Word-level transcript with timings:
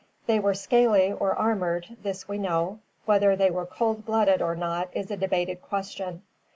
They 0.25 0.39
were 0.39 0.55
scaly 0.55 1.11
or 1.13 1.35
armored, 1.35 1.95
this 2.01 2.27
we 2.27 2.39
know; 2.39 2.79
whether 3.05 3.35
they 3.35 3.51
were 3.51 3.67
cold 3.67 4.03
blooded 4.03 4.41
or 4.41 4.55
not 4.55 4.89
is 4.93 5.11
a 5.11 5.15
debated 5.15 5.61
question. 5.61 6.23